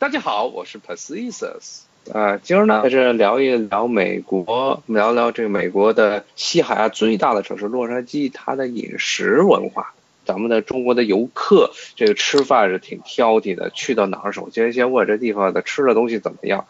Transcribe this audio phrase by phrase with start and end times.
[0.00, 1.80] 大家好，我是 Pacius。
[2.12, 9.92] 啊，今儿呢在这聊一聊美国，聊聊这个美国的西海岸最大的城市洛杉矶，它的饮食文化。
[10.24, 16.64] 咱们的中国的游客，这个吃饭是挺挑剔的，去到哪儿首先先问这地方的吃的东西怎么样。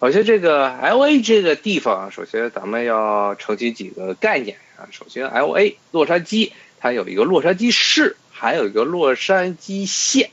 [0.00, 4.88] 首先这个 L A 这个地方，首先咱们要澄清几个概念啊。
[4.90, 6.50] 首先 L A 洛杉矶，
[6.80, 10.30] 它有一个洛杉矶市，还有一个洛杉矶县。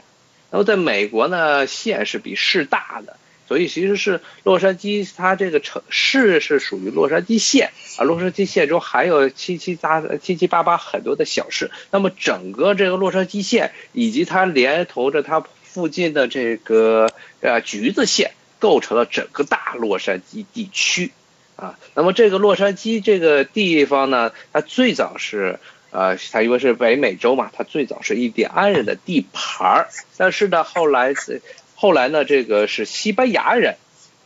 [0.56, 3.18] 然后在美国呢，县是比市大的。
[3.46, 8.06] 所以其实是洛杉矶，它这个城市是属于洛杉矶县啊。
[8.06, 11.70] 洛杉矶县中还有七七八七七八八很多的小市。
[11.92, 21.12] 那么整个这个洛杉矶县以及它连同着它附近的这个呃橘子县，构成了整个大洛杉矶地区
[21.58, 21.78] 啊。
[21.96, 25.60] 那么这个洛杉矶这个地方呢，它最早是
[25.96, 29.88] 呃，它因为是北美洲嘛，它最早是印第安人的地盘儿。
[30.18, 31.42] 但是呢，后来是
[31.74, 33.76] 后来呢，这个是西班牙人，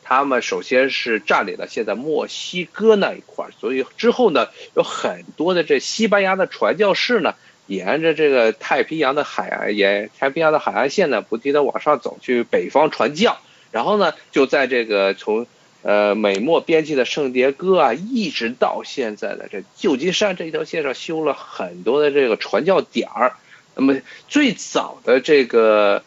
[0.03, 7.35] 他们首先是占领了现在墨西哥那一块儿，所以之后呢，有很多的这西班牙的传教士呢，
[7.67, 13.37] 沿着这个太平洋的海岸沿太平洋的海岸线呢，不停的往上走去北方传教，
[13.71, 15.45] 然后呢，就在这个从
[15.81, 23.33] 呃美墨边境的圣迭戈啊，一直到现在的这旧金山这一条线上修了很多的这个传教点儿，
[23.75, 26.03] 那么最早的这个。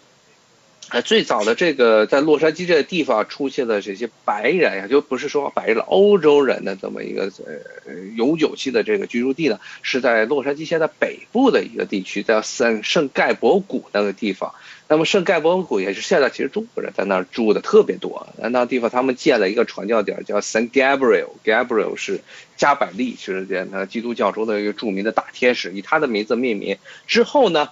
[0.92, 14.52] 呃，最早的这个在洛杉矶这个地方出现的这些白人呀，就不是说白人了，欧洲人的这么一个呃永久期的这个居住地呢，是在洛杉矶现在北部的一个地区，叫圣圣盖博谷那个地方。
[14.86, 18.28] 那么圣盖博谷也是现在其实中国人在那儿住的特别多。
[18.36, 22.20] 那地方他们建了一个传教点，叫 San Gabriel，Gabriel 是
[22.58, 26.76] 加百利，是这那基督教中的一个著名的大天使，以他的名字命名。
[27.06, 27.70] 之后呢？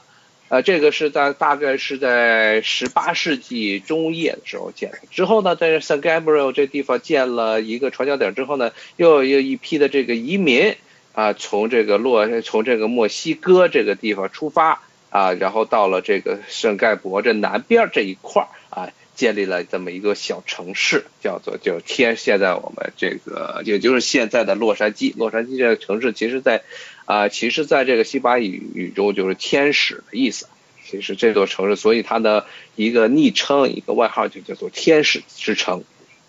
[0.50, 4.98] 呃，这个是在大概是在十八世纪中叶的时候建的。
[5.08, 10.74] 之后呢，在 San Gabriel 这地方建了一个传教点之后呢，又有一批的这个移民
[11.12, 22.16] 啊，从这个洛从这个墨西哥这个地方出发啊，然后到了这个圣盖博这南边这一块儿啊，建立了这么一个小城市，叫做就天。
[22.16, 26.62] 现在我们这个也就是现在的洛杉矶，洛杉矶这个城市，其实在。
[27.06, 30.46] 啊，其实，在这个西班牙语中就是天使的意思。
[30.86, 35.82] 其实这座城市，所以它的一个昵称、一个外号就叫做天使之城。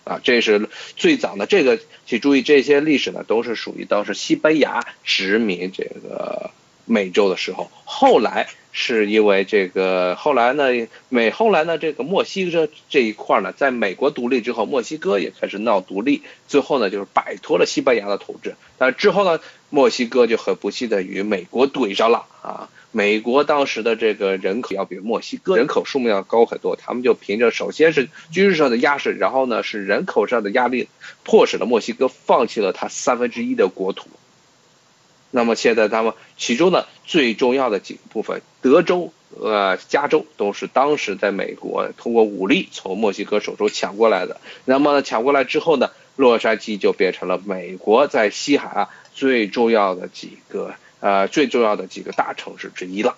[0.04, 6.50] 啊，这是最早的这个，请注意这些历史呢，都是属于当时西班牙殖民这个
[6.86, 7.70] 美洲的时候。
[7.86, 10.66] 后来是因为这个，后来呢，
[11.10, 18.56] 美后来呢，这个墨西哥这一块呢，在美国独立之后，墨西哥也开始闹独立，最后呢，就是摆脱了西班牙的统治。
[18.78, 19.42] 但之后呢？
[19.74, 22.68] 墨西哥就很不幸的与美国怼上了啊！
[22.92, 30.90] 美国当时的这个人口要比墨西哥人口数目要高很多，他们就凭着首先是军事上的压势，然后呢是人口上的压力，
[31.24, 34.10] 迫使了墨西哥放弃了它三分之一的国土。
[35.32, 44.40] 那么现在他们其中呢最重要的几个部分，德州、呃加州都是当时在美国通过武力从墨西哥手中抢过来的。
[44.66, 48.88] 那么抢过来之后呢，洛杉矶就变成了美国在西海岸。
[49.14, 53.18] 最重要的几个，呃，最重要的几个大城市之一了。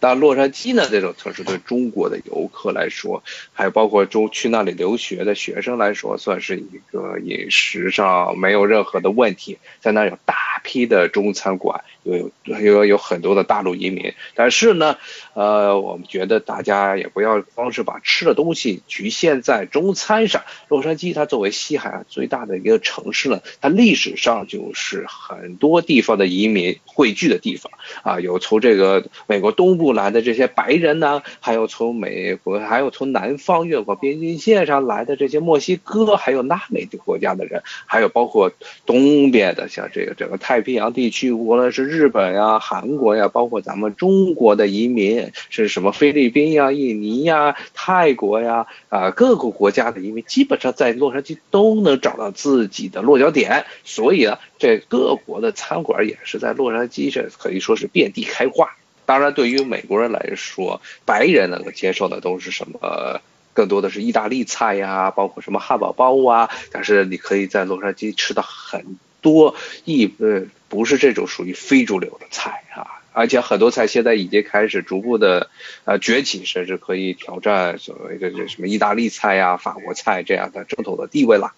[0.00, 3.22] 但洛杉矶呢，这种城市对中国的游客来说，
[3.52, 11.82] 还有包括中去那里留学的学生来说，算是一个饮食上没有任何的问题，在那有大批的中餐馆。
[12.16, 14.96] 有有有很多的大陆移民，但是呢，
[15.34, 20.42] 呃，我们觉得大家也不要光是把吃的东西局限在中餐上。
[20.68, 27.72] 洛杉矶它作为西海岸最大的一个城市呢，它历史上就是很多地方的移民汇聚的地方
[28.02, 38.52] 啊，有从这个美国东部来的这些白人呢，还有从美国，还有从南方越过边境线上来的这些墨西哥，还有拉美的国家的人，还有包括
[38.86, 53.66] 东边的像这个整个太平洋地区，无论是日日本呀、韩国呀，包括咱们中国的移民，是什么菲律宾呀、印尼呀、泰国呀啊，各个国家的移民，基本上在洛杉矶都能找到自己的落脚点。
[53.84, 58.70] 所以啊，这各国的餐馆也是在洛杉矶这可以说是遍地开花。
[59.04, 63.20] 当然，对于美国人来说，白人能够接受的都是什么？
[63.52, 66.48] 更多的是意大利菜呀，包括什么汉堡包啊。
[66.72, 69.54] 但是你可以在洛杉矶吃到很多
[69.84, 70.44] 一呃。
[70.70, 75.50] 不是这种属于非主流的菜啊，而且很多菜现在已经开始逐步的
[75.84, 81.52] 呃崛起，甚至可以挑战所谓的这什么意大利菜呀、法国菜这样的正统的地位了。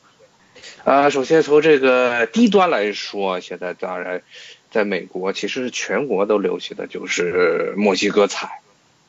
[0.84, 4.22] 啊，首先从这个低端来说，现在当然
[4.70, 8.61] 在美国其实全国都流行的就是墨西哥菜。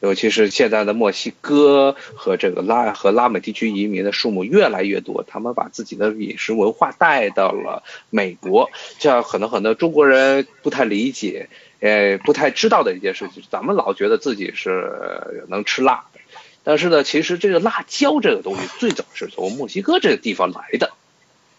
[0.04, 8.70] 尤其是现在的墨西哥和这个拉和拉美地区移民的数目越来越多，他们把自己的饮食文化带到了美国，
[9.00, 11.48] 这样很多很多中国人不太理解，
[11.80, 16.20] 呃，不太知道的一件事情，咱们老觉得自己是能吃辣的，
[16.66, 20.92] 但是呢，其实这个辣椒这个东西最早是从墨西哥这个地方来的，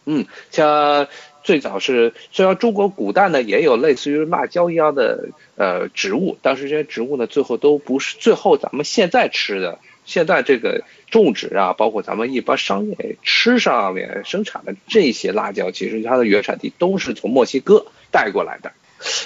[0.05, 1.09] 嗯，像。
[1.45, 18.73] 最早是虽然中国古代呢也有类似于辣椒一样的呃植物，但是这些植物呢最后都不是最后咱们现在吃的现在这个种植啊，包括咱们一般商业吃上面生产的这些辣椒，其实它的原产地都是从墨西哥带过来的。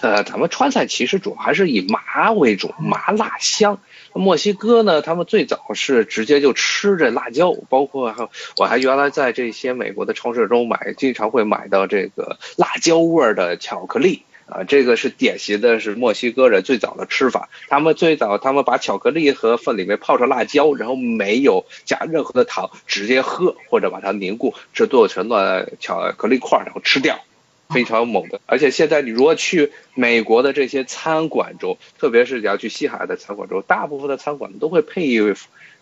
[0.01, 3.81] 呃，咱们川菜其实主要还是以麻为主，麻辣香。
[4.15, 17.49] 墨西哥呢，他们最早是直接就吃这辣椒，包括还我还原来在这些美国的超市中买，经常会买到这个辣椒味的巧克力啊，这个是典型的是墨西哥人最早的吃法。
[17.69, 27.21] 他们最早他们把巧克力和粪里面泡上辣椒，然后没有加任何的糖，直接喝或者把它凝固，制作成了巧克力块，然后吃掉。
[27.69, 35.21] 非常猛的，而且现在你如果去美国的这些餐馆中，特别是你要去西海岸的餐馆中，大部分的餐馆都会配一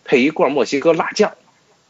[0.03, 1.33] 配一罐墨西哥辣酱。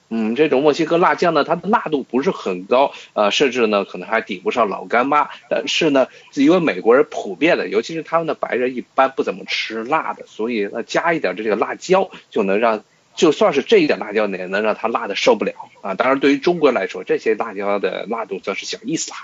[0.10, 5.30] 嗯，这种墨西哥辣酱呢，它的辣度不是很高，呃，甚至呢可能还抵不上老干妈。
[5.50, 12.84] 但是呢，因为美国人普遍的，尤其是他们的白人一般不怎么吃辣的，所以呢加一点这个辣椒就能让，
[13.16, 15.96] 就算是这一点辣椒也能让他辣的受不了啊。
[15.96, 19.18] 当然，对于中国来说，这些辣椒的辣度则是小意思啦。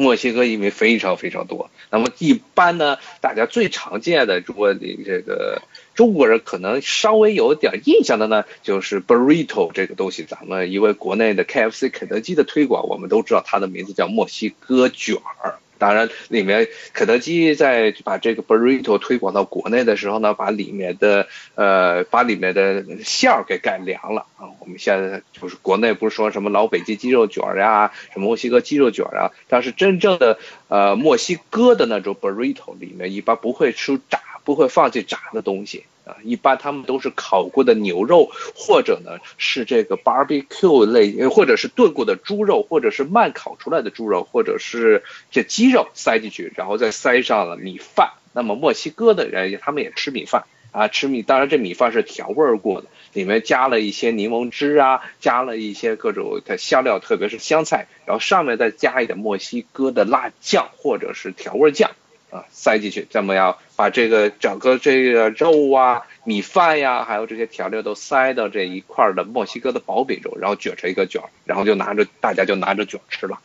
[0.00, 5.60] 墨西哥移民非常非常多，那么一般呢，大家最常见的，如果你这个
[5.96, 15.58] 中国人可能稍微有点印象的呢，就是 burrito 这个东西，咱们因为国内的 KFC 肯德基的推广，我们都知道它的名字叫墨西哥卷儿。
[15.78, 24.50] 当然，里面肯德基在把这个 burrito 推广到国内的时候呢，把里面的呃，把里面的馅儿给改良了啊。
[24.60, 30.38] 我们现在就是国内不是说什么老北京鸡肉卷呀，什么墨西哥鸡肉卷啊，但是真正的
[30.68, 35.84] 呃墨西哥的那种 burrito 里面一般不会出炸，不会放进炸的东西。
[36.22, 48.12] 一般他们都是烤过的牛肉，或者呢是这个 barbecue 类，或者是炖过的猪肉，或者是慢烤出来的猪肉，或者是这鸡肉塞进去，然后再塞上了米饭。
[48.32, 61.90] 那么墨西哥的人他们也吃米饭啊，吃米，当然这米饭是调味过的，里面加了一些柠檬汁啊，加了一些各种的香料，特别是香菜，然后上面再加一点墨西哥的辣酱或者是调味酱。
[62.30, 73.38] 啊，塞进去，这么样把这个整个这个肉啊、米饭呀，还有这些调料都塞到这一块的墨西哥的薄饼中，然后卷成一个卷，然后就拿着大家就拿着卷吃了。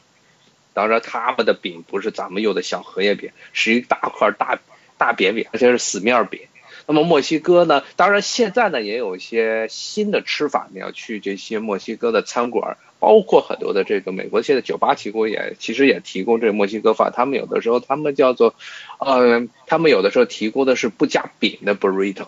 [0.74, 4.60] 当然，他们的饼不是咱们用的小荷叶饼，是一大块大
[4.98, 6.42] 大扁饼，而且是死面饼。
[6.86, 7.84] 那么墨西哥呢？
[7.96, 12.76] 当然现在呢也有一些新的吃法，你要去这些墨西哥的餐馆。
[13.04, 18.56] 包括很多的这个美国现在酒吧提供也其实也提供这个墨西哥饭，他们有的时候他们叫做，
[18.98, 22.28] 呃，他们有的时候提供的是不加饼的 burrito，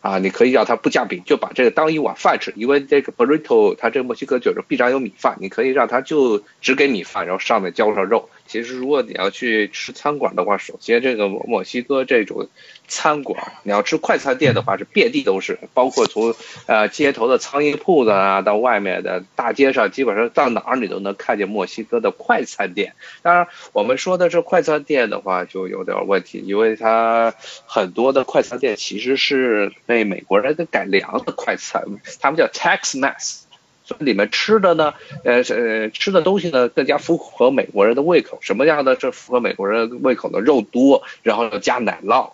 [0.00, 8.30] 啊，你可以叫它不加饼，就把这个当一碗饭吃，因为这个 burrito 它这个墨西哥就是必然有米饭，你可以让它就只给米饭，然后上面浇上肉。
[8.46, 12.48] 其实如果你要去吃餐馆的话，首先这个墨西哥这种。
[12.86, 16.34] 餐馆，你要吃快餐店的话，是遍地都是，包括从
[16.66, 22.92] 呃街头的苍蝇铺子啊，到外面的大街上，基本上到哪儿你都能看见墨西哥的快餐店。
[23.22, 31.84] 当然，我们说的这快餐店的话，就有点问题，因为它很多的快餐店其实是被美国人给改良的快餐，
[32.20, 33.43] 他们叫 Tex-Mex，
[33.84, 38.38] 所以里面吃的呢，呃呃吃的东西呢更加符合美国人的胃口。
[38.40, 40.40] 什么样的这符合美国人胃口的？
[40.40, 42.30] 肉多，然后加奶酪。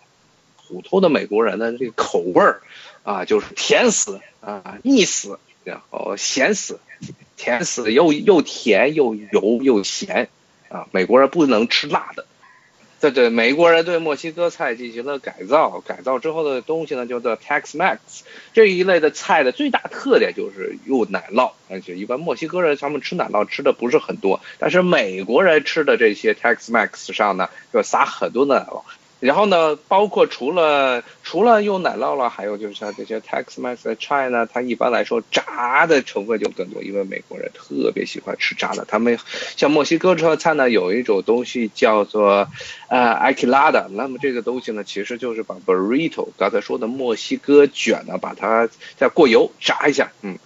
[0.68, 2.60] 普通的美国人的这个口味儿，
[3.02, 6.78] 啊，就是甜死啊，腻死，然后咸死，
[7.36, 10.28] 甜死又又甜又油又咸，
[10.68, 12.24] 啊，美国人不能吃辣的。
[13.00, 17.98] 对对，美国人对墨西哥菜进行了改造，改造之后的东西呢叫做 Tex-Mex
[18.52, 28.82] 这一类的菜的最大特点就是用奶酪，而且一般墨西哥人他们吃奶酪吃的不是很多，但是美国人吃的这些 Tex-Mex 上呢就撒很多奶酪。
[29.20, 38.84] 然后呢，包括除了除了用奶酪了，还有就是像这些 Tex-Mex 的菜呢，它一般来说炸的成分就更多，因为美国人特别喜欢吃炸的。
[38.86, 39.18] 他们
[39.56, 42.48] 像墨西哥这菜呢，有一种东西叫做
[42.88, 50.38] 呃 a q u i l a d a 那么这个东西呢，其实就是把 burrito 刚才说的墨西哥卷呢，把它再过油炸一下，嗯，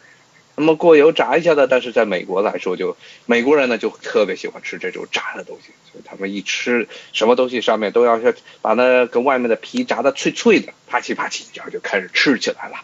[0.57, 2.97] 那么过油炸一下的，但是在美国来说，就
[3.27, 12.77] 美国人呢就特别喜欢吃这种炸的东西，所以他们一吃什么东西上面都要是把那个外面的皮炸的脆脆的，啪叽啪叽，然后就开始吃起来了。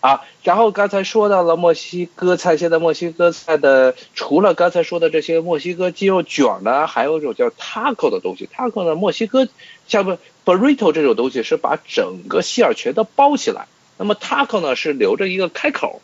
[0.00, 8.46] 啊，然后刚才说到了墨西哥菜，现在墨西哥菜的除了刚才说的这些墨西哥鸡肉卷呢，还有一种叫 taco 的东西。
[8.54, 9.48] taco 呢，墨西哥
[9.88, 13.66] 像 burrito 这种东西是把整个馅儿全都包起来，
[13.96, 16.02] 那么 taco 呢是留着一个开口，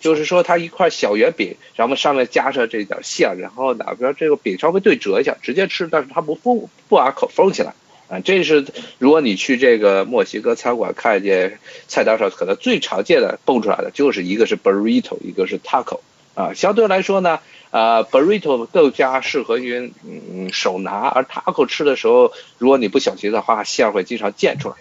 [0.00, 7.74] 就是说它一块小圆饼，然后上面加上这点馅，然后哪边这个饼稍微对折一下，直接吃，但是它不封，不把口封起来。
[8.08, 8.64] 啊，这是
[8.98, 15.98] 如果你去这个墨西哥餐馆看见菜单上可能最常见的蹦出来的就是一个是 burrito，一个是 taco。
[16.34, 24.76] 啊，相对来说呢，呃，burrito 更加适合于嗯手拿，而 taco 吃的时候，如果你不小心的话，馅会经常溅出来。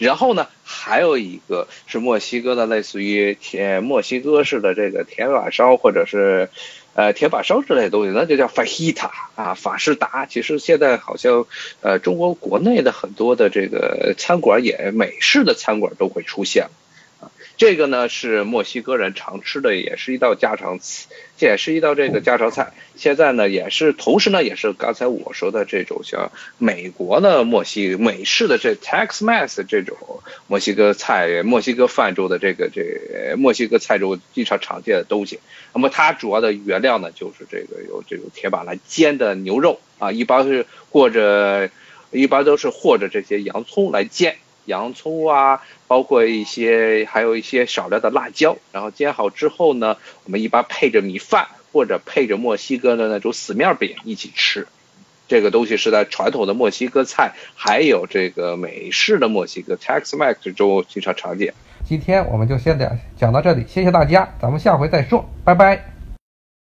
[0.00, 6.50] 然后呢，还有一个是墨西哥的，类似于铁墨西哥式的这个铁板烧，或者是。
[6.92, 10.26] 呃，铁板烧之类的东西，那就叫 fajita 啊，法式达。
[10.26, 11.46] 其实现在好像，
[11.82, 16.70] 呃，中国国内的很多的这个餐馆也美式的餐馆都会出现了。
[17.60, 22.72] 这个呢是墨西哥人常吃的，也是一道家常菜，也是一道这个家常菜。
[22.96, 29.94] 现在呢也是，同时呢也是刚才我说的这种像美国的墨西美式的这 Tex-Mex 这种
[30.46, 35.38] 墨西哥菜，墨西哥饭中的这个这墨西哥菜中经常常见的东西。
[35.74, 41.68] 那么它主要的原料呢就是这个有这种铁板来煎的牛肉啊，一般是或者
[42.10, 44.38] 一般都是或者这些洋葱来煎。
[44.70, 54.66] 洋葱啊，包括一些，还有一些少量的辣椒，然后煎好之后呢，我们一般配着米饭或者配着墨西哥的那种死面饼一起吃。
[55.28, 61.52] 这个东西是在传统的墨西哥菜，还有这个美式的墨西哥 Tex-Mex 中经常常见。
[61.84, 65.89] 今天我们就先讲讲到这里，谢谢大家，咱们下回再说，拜拜。